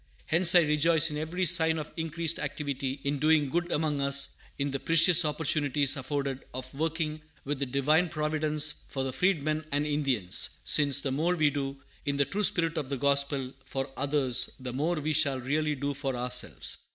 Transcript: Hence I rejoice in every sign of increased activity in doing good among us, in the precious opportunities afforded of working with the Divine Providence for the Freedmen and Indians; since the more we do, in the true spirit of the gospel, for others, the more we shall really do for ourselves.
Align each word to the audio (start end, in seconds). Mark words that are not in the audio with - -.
Hence 0.25 0.55
I 0.55 0.61
rejoice 0.61 1.11
in 1.11 1.17
every 1.17 1.45
sign 1.45 1.77
of 1.77 1.91
increased 1.95 2.39
activity 2.39 3.01
in 3.03 3.19
doing 3.19 3.49
good 3.49 3.71
among 3.71 4.01
us, 4.01 4.35
in 4.57 4.71
the 4.71 4.79
precious 4.79 5.23
opportunities 5.25 5.95
afforded 5.95 6.43
of 6.55 6.73
working 6.73 7.21
with 7.45 7.59
the 7.59 7.67
Divine 7.67 8.09
Providence 8.09 8.81
for 8.87 9.03
the 9.03 9.13
Freedmen 9.13 9.63
and 9.71 9.85
Indians; 9.85 10.49
since 10.65 11.01
the 11.01 11.11
more 11.11 11.35
we 11.35 11.51
do, 11.51 11.77
in 12.03 12.17
the 12.17 12.25
true 12.25 12.41
spirit 12.41 12.79
of 12.79 12.89
the 12.89 12.97
gospel, 12.97 13.53
for 13.63 13.91
others, 13.95 14.49
the 14.59 14.73
more 14.73 14.95
we 14.95 15.13
shall 15.13 15.39
really 15.39 15.75
do 15.75 15.93
for 15.93 16.15
ourselves. 16.15 16.79